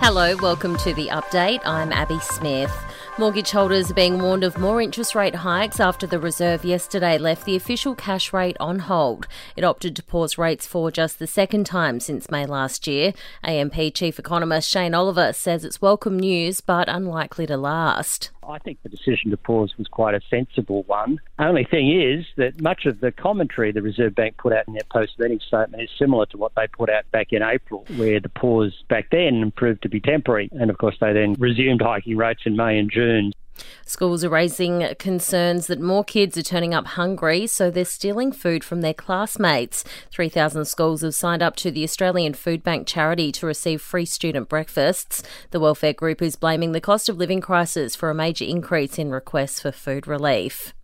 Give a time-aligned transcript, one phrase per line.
[0.00, 1.60] Hello, welcome to the update.
[1.66, 2.72] I'm Abby Smith.
[3.18, 7.44] Mortgage holders are being warned of more interest rate hikes after the Reserve yesterday left
[7.44, 9.26] the official cash rate on hold.
[9.56, 13.12] It opted to pause rates for just the second time since May last year.
[13.42, 18.30] AMP Chief Economist Shane Oliver says it's welcome news but unlikely to last.
[18.48, 21.20] I think the decision to pause was quite a sensible one.
[21.38, 24.82] Only thing is that much of the commentary the Reserve Bank put out in their
[24.90, 28.28] post meeting statement is similar to what they put out back in April, where the
[28.30, 30.48] pause back then proved to be temporary.
[30.52, 33.32] And of course, they then resumed hiking rates in May and June.
[33.86, 38.62] Schools are raising concerns that more kids are turning up hungry, so they're stealing food
[38.62, 39.84] from their classmates.
[40.10, 44.48] 3,000 schools have signed up to the Australian Food Bank charity to receive free student
[44.48, 45.22] breakfasts.
[45.50, 49.10] The welfare group is blaming the cost of living crisis for a major increase in
[49.10, 50.74] requests for food relief.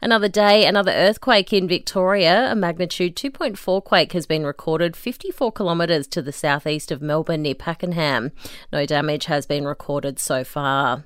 [0.00, 2.50] Another day, another earthquake in Victoria.
[2.50, 7.54] A magnitude 2.4 quake has been recorded 54 kilometres to the southeast of Melbourne near
[7.54, 8.32] Pakenham.
[8.72, 11.04] No damage has been recorded so far.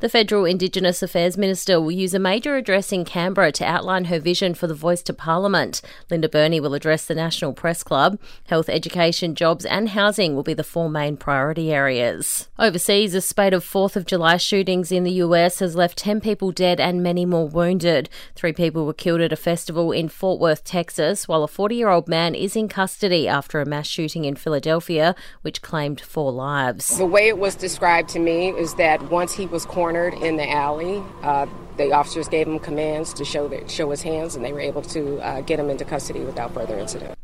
[0.00, 4.18] The Federal Indigenous Affairs Minister will use a major address in Canberra to outline her
[4.18, 5.80] vision for the voice to Parliament.
[6.10, 8.18] Linda Burney will address the National Press Club.
[8.46, 12.48] Health, education, jobs, and housing will be the four main priority areas.
[12.58, 16.52] Overseas, a spate of 4th of July shootings in the US has left 10 people
[16.52, 18.10] dead and many more wounded.
[18.34, 21.88] Three people were killed at a festival in Fort Worth, Texas, while a 40 year
[21.88, 26.98] old man is in custody after a mass shooting in Philadelphia, which claimed four lives.
[26.98, 30.36] The way it was described to me is that once he was was cornered in
[30.36, 31.02] the alley.
[31.22, 31.46] Uh,
[31.78, 34.82] the officers gave him commands to show that, show his hands, and they were able
[34.82, 37.18] to uh, get him into custody without further incident.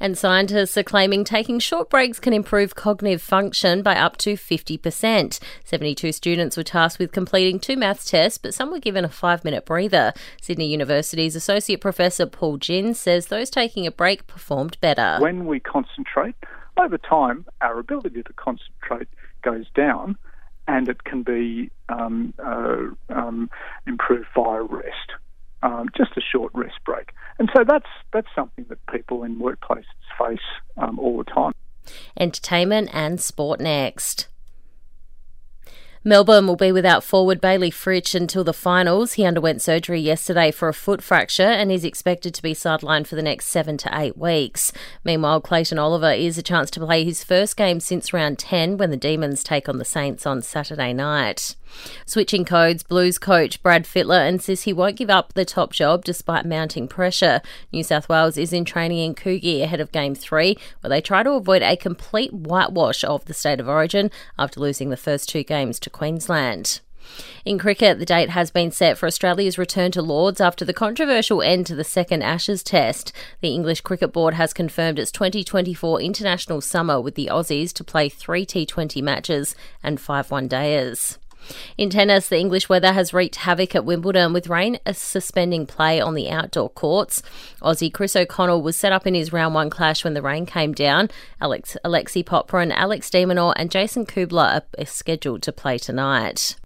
[0.00, 5.38] And scientists are claiming taking short breaks can improve cognitive function by up to 50%.
[5.64, 9.44] 72 students were tasked with completing two maths tests, but some were given a five
[9.44, 10.12] minute breather.
[10.42, 15.18] Sydney University's Associate Professor Paul Ginn says those taking a break performed better.
[15.20, 16.34] When we concentrate,
[16.76, 19.08] over time, our ability to concentrate
[19.42, 20.18] goes down
[20.68, 23.50] and it can be um, uh, um,
[23.86, 25.12] improved via rest,
[25.62, 27.12] um, just a short rest break.
[27.38, 29.84] And so that's that's something that people in workplaces
[30.18, 30.38] face
[30.76, 31.52] um, all the time.
[32.18, 34.28] Entertainment and sport next.
[36.04, 39.14] Melbourne will be without forward Bailey Fritsch until the finals.
[39.14, 43.16] He underwent surgery yesterday for a foot fracture and is expected to be sidelined for
[43.16, 44.72] the next seven to eight weeks.
[45.04, 48.90] Meanwhile, Clayton Oliver is a chance to play his first game since round 10 when
[48.90, 51.56] the Demons take on the Saints on Saturday night.
[52.04, 56.46] Switching codes, Blues coach Brad Fittler insists he won't give up the top job despite
[56.46, 57.40] mounting pressure.
[57.72, 61.22] New South Wales is in training in Coogee ahead of Game 3, where they try
[61.22, 65.42] to avoid a complete whitewash of the state of origin after losing the first two
[65.42, 66.80] games to Queensland.
[67.46, 71.40] In cricket, the date has been set for Australia's return to Lords after the controversial
[71.40, 73.12] end to the second Ashes test.
[73.40, 78.10] The English Cricket Board has confirmed its 2024 international summer with the Aussies to play
[78.10, 81.16] three T20 matches and five one dayers.
[81.76, 86.14] In tennis, the English weather has wreaked havoc at Wimbledon with rain suspending play on
[86.14, 87.22] the outdoor courts.
[87.62, 90.72] Aussie Chris O'Connell was set up in his round one clash when the rain came
[90.72, 91.10] down.
[91.40, 96.56] Alex Alexei Popyrin, Alex de Minaur, and Jason Kubler are scheduled to play tonight.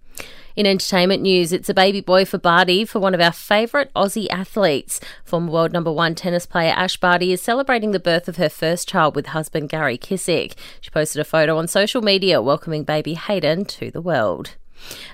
[0.56, 4.26] In entertainment news, it's a baby boy for Barty for one of our favourite Aussie
[4.30, 5.00] athletes.
[5.24, 8.88] Former world number one tennis player Ash Barty is celebrating the birth of her first
[8.88, 10.54] child with husband Gary Kissick.
[10.80, 14.56] She posted a photo on social media welcoming baby Hayden to the world.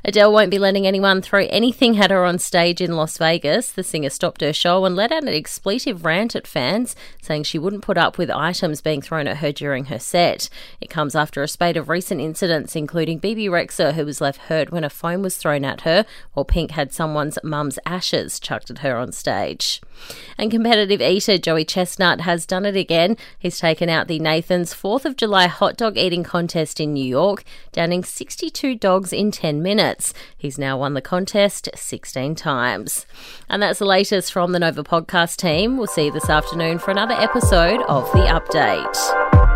[0.05, 3.73] Adele won't be letting anyone throw anything at her on stage in Las Vegas.
[3.73, 7.59] The singer stopped her show and let out an expletive rant at fans, saying she
[7.59, 10.49] wouldn't put up with items being thrown at her during her set.
[10.81, 14.71] It comes after a spate of recent incidents, including Bebe Rexha, who was left hurt
[14.71, 16.05] when a phone was thrown at her,
[16.35, 19.81] while Pink had someone's mum's ashes chucked at her on stage.
[20.39, 23.17] And competitive eater Joey Chestnut has done it again.
[23.39, 27.45] He's taken out the Nathan's 4th of July hot dog eating contest in New York,
[27.73, 30.13] downing 62 dogs in 10 minutes.
[30.37, 33.07] He's now won the contest 16 times.
[33.49, 35.77] And that's the latest from the Nova podcast team.
[35.77, 39.56] We'll see you this afternoon for another episode of The Update.